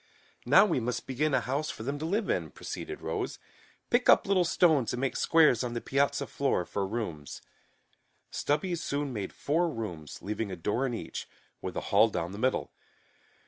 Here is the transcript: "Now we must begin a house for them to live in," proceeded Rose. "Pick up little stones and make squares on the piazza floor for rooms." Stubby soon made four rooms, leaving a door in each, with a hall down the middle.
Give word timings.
"Now 0.47 0.65
we 0.65 0.79
must 0.79 1.05
begin 1.05 1.35
a 1.35 1.41
house 1.41 1.69
for 1.69 1.83
them 1.83 1.99
to 1.99 2.07
live 2.07 2.27
in," 2.27 2.49
proceeded 2.49 3.03
Rose. 3.03 3.37
"Pick 3.91 4.09
up 4.09 4.25
little 4.25 4.43
stones 4.45 4.93
and 4.95 4.99
make 4.99 5.15
squares 5.15 5.63
on 5.63 5.73
the 5.75 5.79
piazza 5.79 6.25
floor 6.25 6.65
for 6.65 6.87
rooms." 6.87 7.43
Stubby 8.31 8.73
soon 8.73 9.13
made 9.13 9.31
four 9.31 9.69
rooms, 9.69 10.19
leaving 10.23 10.51
a 10.51 10.55
door 10.55 10.87
in 10.87 10.95
each, 10.95 11.27
with 11.61 11.75
a 11.77 11.91
hall 11.93 12.09
down 12.09 12.31
the 12.31 12.39
middle. 12.39 12.73